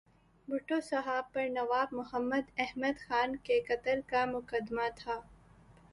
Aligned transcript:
بھٹو 0.47 0.79
صاحب 0.81 1.23
پر 1.33 1.47
نواب 1.49 1.93
محمد 1.93 2.49
احمد 2.57 2.99
خان 2.99 3.35
کے 3.43 3.61
قتل 3.67 3.99
کا 4.07 4.25
مقدمہ 4.25 4.87
تھا۔ 4.95 5.19